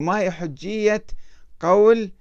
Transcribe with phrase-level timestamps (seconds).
[0.00, 1.04] ما هي حجية
[1.60, 2.12] قول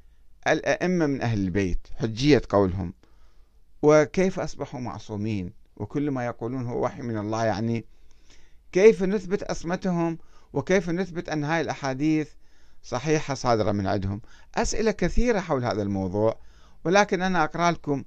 [0.47, 2.93] الأئمة من أهل البيت؟ حجية قولهم.
[3.81, 7.85] وكيف أصبحوا معصومين؟ وكل ما يقولون هو وحي من الله يعني
[8.71, 10.17] كيف نثبت عصمتهم
[10.53, 12.29] وكيف نثبت أن هاي الأحاديث
[12.83, 14.21] صحيحة صادرة من عندهم؟
[14.55, 16.39] أسئلة كثيرة حول هذا الموضوع.
[16.85, 18.03] ولكن أنا أقرأ لكم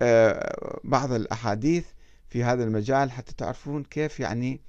[0.00, 1.86] آه، بعض الأحاديث
[2.28, 4.60] في هذا المجال حتى تعرفون كيف يعني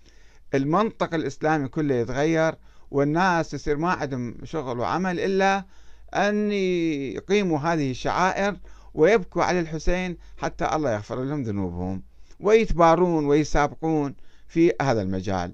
[0.53, 2.55] المنطق الإسلامي كله يتغير
[2.91, 5.65] والناس يصير ما عندهم شغل وعمل إلا
[6.13, 8.57] أن يقيموا هذه الشعائر
[8.93, 12.03] ويبكوا على الحسين حتى الله يغفر لهم ذنوبهم
[12.39, 14.15] ويتبارون ويسابقون
[14.47, 15.53] في هذا المجال.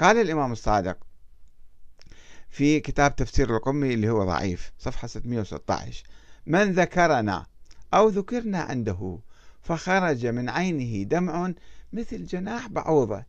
[0.00, 0.96] قال الإمام الصادق
[2.50, 6.04] في كتاب تفسير القمي اللي هو ضعيف صفحة 616
[6.46, 7.46] من ذكرنا
[7.94, 9.18] أو ذكرنا عنده
[9.62, 11.52] فخرج من عينه دمع
[11.92, 13.24] مثل جناح بعوضة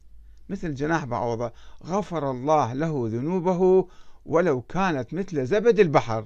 [0.54, 1.52] مثل جناح بعوضة
[1.86, 3.88] غفر الله له ذنوبه
[4.26, 6.26] ولو كانت مثل زبد البحر.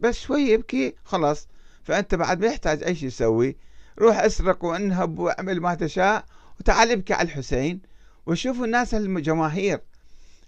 [0.00, 1.48] بس شوي يبكي خلاص.
[1.82, 3.56] فأنت بعد ما يحتاج أي شيء يسوي
[3.98, 6.24] روح أسرق وانهب واعمل ما تشاء
[6.60, 7.80] وتعال ابكي على الحسين
[8.26, 9.80] وشوفوا الناس الجماهير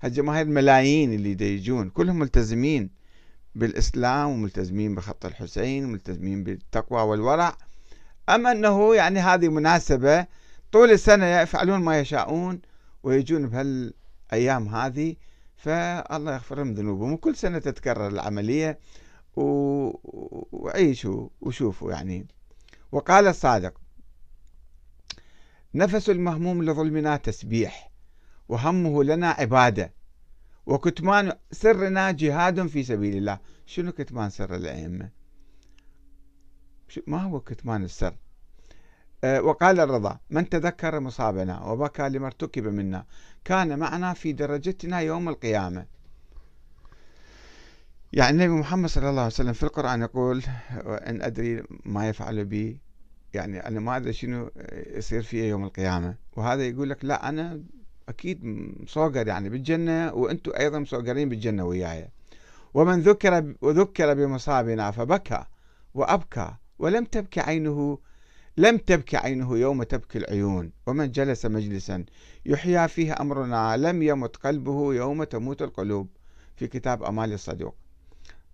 [0.03, 2.91] هالجماهير ملايين اللي يجون كلهم ملتزمين
[3.55, 7.57] بالإسلام وملتزمين بخط الحسين وملتزمين بالتقوى والورع.
[8.29, 10.27] أما أنه يعني هذه مناسبة
[10.73, 12.61] طول السنة يفعلون ما يشاءون
[13.07, 15.17] ويجون بهالأيام هذه
[15.57, 17.13] فالله يغفر لهم ذنوبهم.
[17.13, 18.79] وكل سنة تتكرر العملية
[20.53, 22.27] وعيشوا وشوفوا يعني.
[22.93, 23.81] وقال الصادق
[25.75, 27.91] نفس المهموم لظلمنا تسبيح
[28.49, 29.93] وهمه لنا عبادة
[30.67, 33.39] وكتمان سرنا جهاد في سبيل الله.
[33.67, 35.11] شنو كتمان سر الأئمة؟
[37.07, 38.17] ما هو كتمان السر؟
[39.25, 43.05] وقال الرضا من تذكر مصابنا وبكى لما ارتكب منا
[43.45, 45.87] كان معنا في درجتنا يوم القيامة.
[48.13, 50.43] يعني النبي محمد صلى الله عليه وسلم في القرآن يقول
[50.87, 52.81] إن أدري ما يفعل بي.
[53.35, 54.51] يعني أنا ما أدري شنو
[54.87, 56.15] يصير في يوم القيامة.
[56.37, 57.63] وهذا يقول لك لا أنا
[58.09, 58.41] أكيد
[58.83, 62.09] مصوغر يعني بالجنة وأنتم أيضا مصوغرين بالجنة وياي.
[62.75, 65.45] ومن ذكر وذكر بمصابنا فبكى
[65.95, 67.99] وأبكى ولم تبكي عينه
[68.57, 72.05] لم تبكي عينه يوم تبكي العيون ومن جلس مجلسا
[72.47, 76.09] يحيى فيه أمرنا لم يمت قلبه يوم تموت القلوب.
[76.57, 77.77] في كتاب أمال الصدوق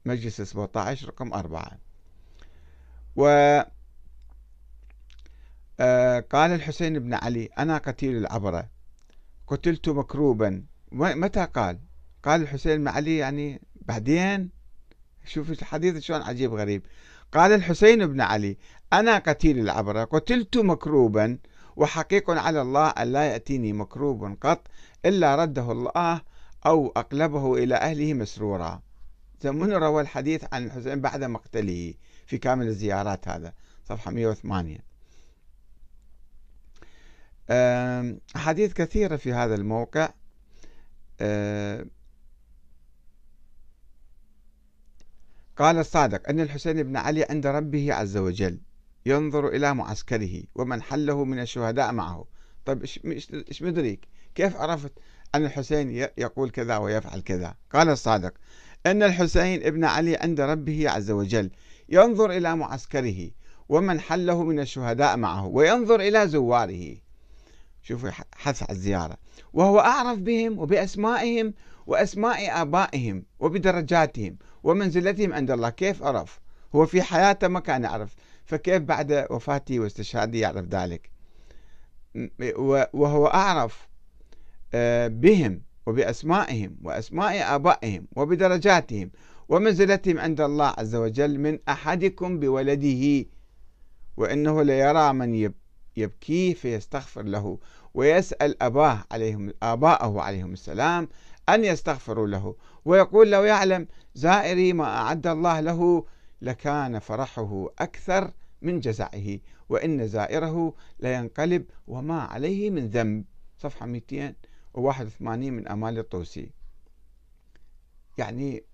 [0.04, 1.78] مجلس 17 رقم 4
[3.16, 3.26] و
[5.80, 8.68] آه، قال الحسين بن علي أنا قتيل العبرة.
[9.46, 10.64] قتلت مكروبا.
[10.92, 11.78] متى قال؟
[12.22, 14.50] قال الحسين بن علي يعني بعدين؟
[15.24, 16.82] شوف الحديث شلون عجيب غريب.
[17.32, 18.56] قال الحسين بن علي
[18.92, 21.38] أنا قتيل العبرة قتلت مكروبا
[21.76, 24.66] وحقيق على الله أن لا يأتيني مكروب قط
[25.04, 26.20] إلا رده الله
[26.66, 28.82] أو أقلبه إلى أهله مسرورا.
[29.44, 31.94] من روى الحديث عن الحسين بعد مقتله
[32.26, 33.52] في كامل الزيارات هذا
[33.84, 34.78] صفحة 108
[38.36, 40.08] أحاديث كثيرة في هذا الموقع.
[45.56, 48.60] قال الصادق أن الحسين بن علي عند ربه عز وجل
[49.06, 52.24] ينظر إلى معسكره ومن حله من الشهداء معه.
[52.64, 54.92] طيب إيش مدريك كيف عرفت
[55.34, 58.34] أن الحسين يقول كذا ويفعل كذا؟ قال الصادق
[58.86, 61.50] أن الحسين ابن علي عند ربه عز وجل
[61.88, 63.30] ينظر إلى معسكره
[63.68, 66.96] ومن حله من الشهداء معه وينظر إلى زواره.
[67.82, 69.16] شوفوا حث على الزيارة.
[69.52, 71.54] وهو أعرف بهم وبأسمائهم
[71.86, 75.70] وأسماء آبائهم وبدرجاتهم ومنزلتهم عند الله.
[75.70, 76.40] كيف عرف
[76.74, 78.14] هو في حياته ما كان يعرف.
[78.44, 81.10] فكيف بعد وفاته واستشهاده يعرف ذلك؟
[82.92, 83.88] وهو أعرف
[84.74, 89.10] آه، بهم وبأسمائهم وأسماء آبائهم وبدرجاتهم
[89.48, 93.26] ومنزلتهم عند الله عز وجل من أحدكم بولده
[94.16, 95.52] وإنه ليرى من
[95.96, 97.58] يبكيه فيستغفر له
[97.94, 101.08] ويسأل أباه عليهم آباءه عليهم السلام
[101.48, 106.04] أن يستغفروا له ويقول لو يعلم زائري ما أعد الله له
[106.42, 113.24] لكان فرحه أكثر من جزعه وإن زائره لينقلب وما عليه من ذنب.
[113.58, 116.50] صفحة 281 من أمال الطوسي.
[118.18, 118.64] يعني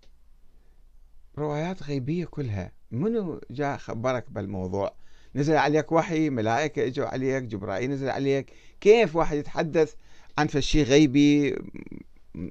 [1.39, 2.73] روايات غيبية كلها.
[2.91, 4.95] منو جاء خبرك بالموضوع؟
[5.35, 8.53] نزل عليك وحي ملائكة إجوا عليك جبرائيل نزل عليك.
[8.81, 9.95] كيف واحد يتحدث
[10.39, 11.57] عن فشي غيبي؟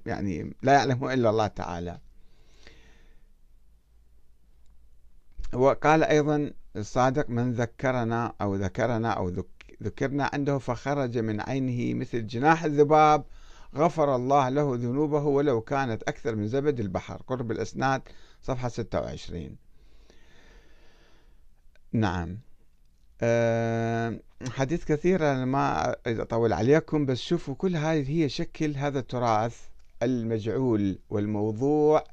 [0.05, 1.99] يعني لا يعلمه إلا الله تعالى.
[5.53, 9.31] وقال أيضا الصادق من ذكرنا أو ذكرنا أو
[9.83, 13.23] ذكرنا عنده فخرج من عينه مثل جناح الذباب
[13.75, 17.21] غفر الله له ذنوبه ولو كانت أكثر من زبد البحر.
[17.27, 18.01] قرب الإسناد
[18.41, 19.55] صفحة 26
[21.91, 22.37] نعم.
[23.21, 29.61] أه حديث كثير أنا ما أطول عليكم بس شوفوا كل هذه هي شكل هذا التراث
[30.03, 32.03] المجعول والموضوع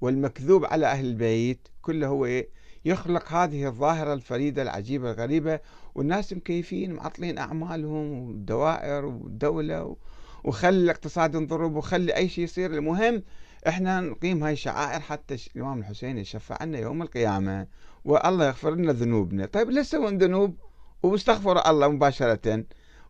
[0.00, 2.42] والمكذوب على أهل البيت كله هو
[2.84, 5.60] يخلق هذه الظاهرة الفريدة العجيبة الغريبة
[5.94, 9.96] والناس مكيفين معطلين أعمالهم والدوائر والدولة
[10.44, 12.74] وخلي الاقتصاد ينضرب وخلي أي شيء يصير.
[12.74, 13.22] المهم
[13.68, 17.66] إحنا نقيم هاي الشعائر حتى الإمام الحسين يشفع عنا يوم القيامة
[18.04, 19.46] والله يغفر لنا ذنوبنا.
[19.46, 20.56] طيب ليش تسوون ذنوب؟
[21.02, 22.64] واستغفروا الله مباشرة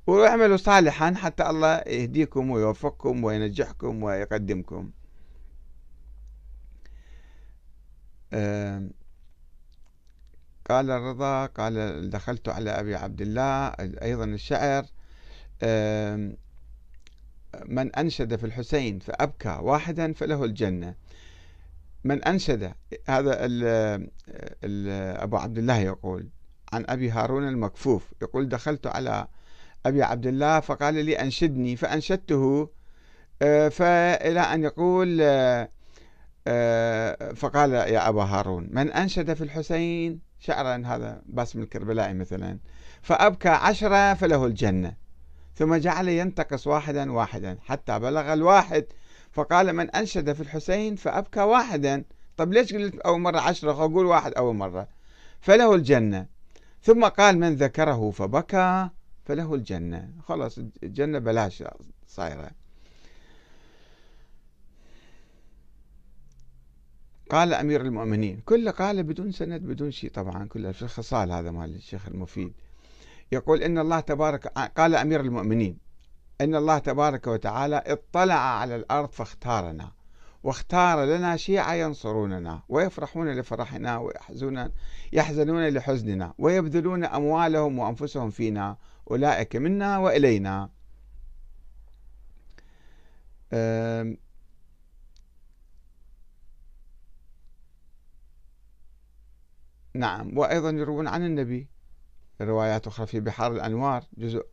[0.06, 4.90] واعملوا صالحا حتى الله يهديكم ويوفقكم وينجحكم ويقدمكم.
[10.70, 13.68] قال الرضا قال دخلت على أبي عبد الله
[14.02, 14.84] أيضا الشعر
[17.66, 20.94] من أنشد في الحسين فأبكى واحدا فله الجنة.
[22.04, 22.72] من أنشد
[23.08, 23.64] هذا ال
[24.64, 24.88] ال
[25.20, 26.28] أبو عبد الله يقول
[26.72, 29.26] عن أبي هارون المكفوف يقول دخلت على
[29.86, 32.68] أبي عبد الله فقال لي أنشدني فأنشدته.
[33.42, 35.68] آه، فإلى أن يقول آه،
[37.36, 42.58] فقال يا أبا هارون من أنشد في الحسين شعرا هذا باسم الكربلائي مثلا
[43.02, 44.94] فأبكى عشرة فله الجنة
[45.54, 48.84] ثم جعل ينتقص واحدا واحدا حتى بلغ الواحد
[49.32, 52.04] فقال من أنشد في الحسين فأبكى واحدا
[52.36, 54.88] طب ليش قلت أول مرة عشرة؟ أقول واحد أول مرة.
[55.40, 56.26] فله الجنة
[56.82, 58.88] ثم قال من ذكره فبكى
[59.24, 60.10] فله الجنة.
[60.22, 61.64] خلاص الجنة بلاش
[62.06, 62.50] صايرة.
[67.32, 71.74] قال أمير المؤمنين كله قال بدون سند بدون شيء طبعا كله في الخصال هذا مال
[71.74, 72.52] الشيخ المفيد.
[73.32, 75.78] يقول إن الله تبارك قال أمير المؤمنين
[76.40, 79.92] إن الله تبارك وتعالى اطلع على الأرض فاختارنا
[80.42, 84.70] واختار لنا شيعة ينصروننا ويفرحون لفرحنا ويحزنون
[85.12, 88.76] يحزنون لحزننا ويبذلون أموالهم وأنفسهم فينا
[89.10, 90.70] أولئك منا وإلينا.
[99.94, 100.38] نعم.
[100.38, 101.66] وأيضا يروون عن النبي.
[102.40, 104.46] روايات أخرى في بحار الأنوار جزء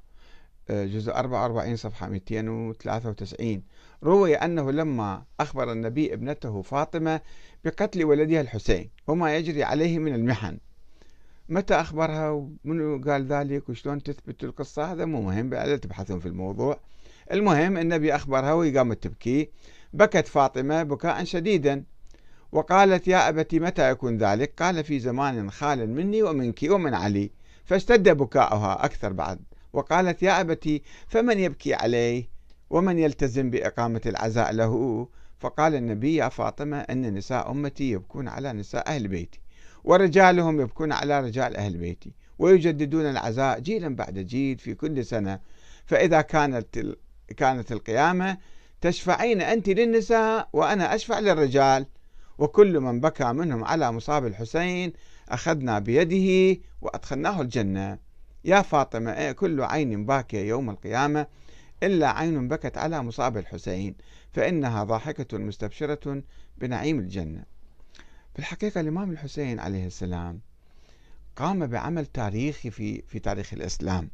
[0.70, 3.64] جزء 44 صفحة 293
[4.04, 7.22] روي أنه لما أخبر النبي ابنته فاطمة
[7.66, 10.58] بقتل ولدها الحسين وما يجري عليه من المحن.
[11.50, 16.80] متى أخبرها؟ ومنو قال ذلك؟ وشلون تثبت القصة؟ هذا مو مهم لا تبحثون في الموضوع.
[17.32, 19.50] المهم النبي أخبرها وهي قامت تبكي.
[19.94, 21.84] بكت فاطمة بكاء شديدا.
[22.52, 27.32] وقالت يا أبتي متى يكون ذلك؟ قال في زمان خال مني ومنك ومن علي
[27.66, 29.40] فاشتد بكاؤها أكثر بعد.
[29.74, 32.30] وقالت يا أبتي فمن يبكي عليه؟
[32.70, 35.08] ومن يلتزم بإقامة العزاء له؟
[35.40, 39.40] فقال النبي يا فاطمة أن نساء أمتي يبكون على نساء أهل بيتي
[39.84, 45.40] ورجالهم يبكون على رجال أهل بيتي ويجددون العزاء جيلا بعد جيل في كل سنة.
[45.86, 46.80] فإذا كانت
[47.38, 48.38] كانت القيامة
[48.82, 51.86] تشفعين أنت للنساء وأنا أشفع للرجال.
[52.40, 54.94] وكل من بكى منهم على مصاب الحسين
[55.30, 58.00] أخذنا بيده وأدخلناه الجنة.
[58.46, 61.28] يا فاطمة إيه كل عين باكية يوم القيامة؟
[61.84, 63.96] إلا عين بكت على مصاب الحسين
[64.34, 66.24] فإنها ضاحكة مستبشرة
[66.58, 67.44] بنعيم الجنة.
[68.34, 70.40] في الحقيقة الإمام الحسين عليه السلام
[71.36, 74.10] قام بعمل تاريخي في في تاريخ الإسلام.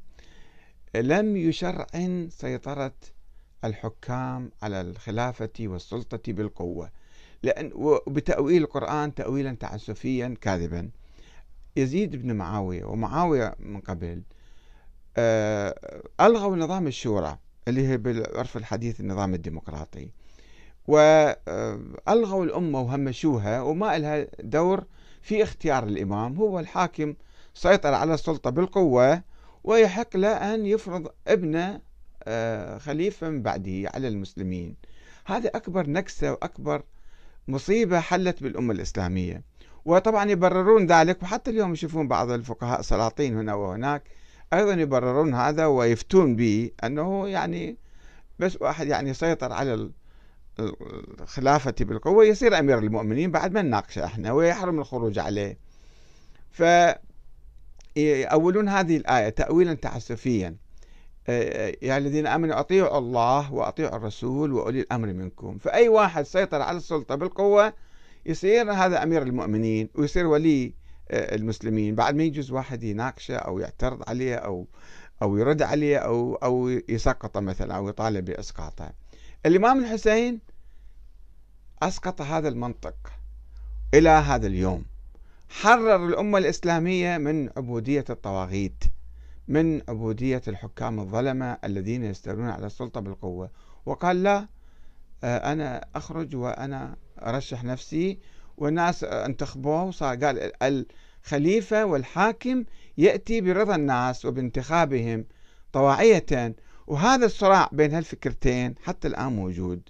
[0.96, 2.94] لم يشرعن سيطرة
[3.64, 6.90] الحكام على الخلافة والسلطة بالقوة.
[7.46, 10.90] لأن وبتأويل القرآن تأويلا تعسفيا كاذبا.
[11.76, 14.22] يزيد بن معاوية ومعاوية من قبل
[15.18, 15.76] آه،
[16.22, 17.38] ألغوا نظام الشورى
[17.68, 20.10] اللي هي بالعرف الحديث النظام الديمقراطي.
[20.88, 24.84] وألغوا الأمة وهمشوها وما لها دور
[25.22, 26.36] في اختيار الإمام.
[26.38, 27.14] هو الحاكم
[27.54, 29.22] سيطر على السلطة بالقوة
[29.64, 31.82] ويحق له أن يفرض ابنه
[32.24, 34.76] آه، خليفة من بعده على المسلمين.
[35.26, 36.84] هذا أكبر نكسة وأكبر
[37.48, 39.44] مصيبة حلت بالأمة الإسلامية.
[39.86, 44.04] وطبعا يبررون ذلك وحتى اليوم يشوفون بعض الفقهاء السلاطين هنا وهناك
[44.54, 47.78] أيضا يبررون هذا ويفتون به أنه يعني
[48.40, 49.90] بس واحد يعني يسيطر على
[50.60, 55.58] الخلافة بالقوة يصير أمير المؤمنين بعد ما نناقشه إحنا ويحرم الخروج عليه.
[56.52, 56.64] ف
[57.96, 60.56] يأولون هذه الآية تأويلا تعسفيا.
[61.28, 65.58] يا الذين آمنوا أطيعوا الله وأطيعوا الرسول وأولي الأمر منكم.
[65.58, 67.74] فأي واحد سيطر على السلطة بالقوة
[68.26, 70.74] يصير هذا أمير المؤمنين ويصير ولي
[71.12, 71.96] آه، المسلمين.
[71.96, 74.68] بعد ما يجوز واحد يناقشه أو يعترض عليه أو
[75.22, 78.92] أو يرد عليه أو أو يسقطه مثلا أو يطالب بإسقاطه.
[79.46, 80.40] الإمام الحسين
[81.84, 82.96] أسقط هذا المنطق
[83.94, 84.86] إلى هذا اليوم.
[85.50, 88.84] حرر الأمة الإسلامية من عبودية الطواغيت.
[89.48, 93.50] من عبودية الحكام الظلمة الذين يستولون على السلطة بالقوة.
[93.86, 94.48] وقال لا
[95.24, 98.20] آه، أنا أخرج وأنا أرشح نفسي
[98.58, 100.52] والناس انتخبوه وصار قال
[101.24, 102.64] الخليفة والحاكم
[102.98, 105.26] يأتي برضا الناس وبانتخابهم
[105.74, 106.56] طواعية
[106.88, 109.82] وهذا الصراع بين هالفكرتين حتى الآن موجود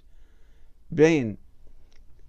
[0.90, 1.36] بين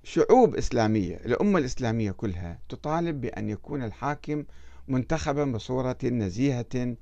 [0.04, 4.44] شعوب إسلامية الأمة الإسلامية كلها تطالب بأن يكون الحاكم
[4.88, 6.96] منتخبا بصورة نزيهة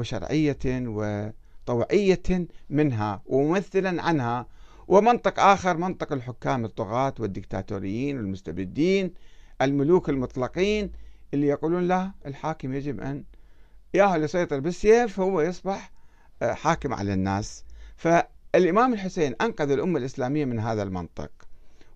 [0.00, 4.46] وشرعية وطوعية منها وممثلا عنها
[4.88, 9.14] ومنطق آخر منطق الحكام الطغاة والدكتاتوريين والمستبدين
[9.62, 10.92] الملوك المطلقين
[11.34, 13.24] اللي يقولون لا الحاكم يجب أن
[13.94, 15.92] ياهو يسيطر بالسيف هو يصبح
[16.42, 17.64] آه، حاكم على الناس.
[17.96, 21.30] فالإمام الحسين أنقذ الأمة الإسلامية من هذا المنطق.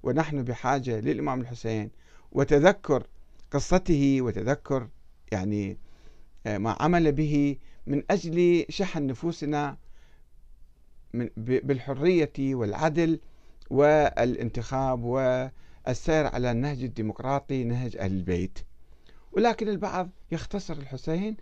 [0.03, 1.91] ونحن بحاجة للإمام الحسين
[2.33, 3.07] وتذكر
[3.51, 4.89] قصته وتذكر
[5.33, 5.79] يعني
[6.47, 9.77] آه، ما عمل به من أجل شحن نفوسنا
[11.37, 13.21] بالحرية والعدل
[13.71, 18.59] والانتخاب والسير على النهج الديمقراطي نهج أهل البيت.
[19.33, 21.37] ولكن البعض يختصر الحسين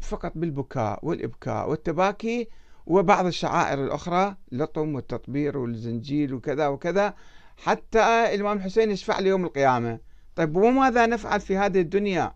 [0.00, 2.48] فقط بالبكاء والإبكاء والتباكي
[2.86, 7.14] وبعض الشعائر الأخرى لطم والتطبير والزنجيل وكذا وكذا
[7.56, 9.98] حتى الإمام الحسين يشفع ليوم القيامة.
[10.36, 12.34] طيب وماذا نفعل في هذه الدنيا؟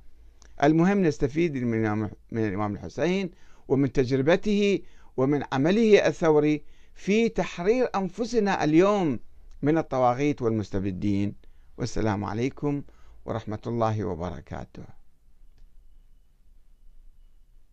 [0.63, 3.31] المهم نستفيد من الإمام الحسين
[3.69, 4.81] ومن تجربته
[5.17, 6.63] ومن عمله الثوري
[6.95, 9.21] في تحرير أنفسنا اليوم
[9.63, 11.35] من الطواغيت والمستبدين.
[11.79, 12.83] والسلام عليكم
[13.25, 14.96] ورحمة الله وبركاته.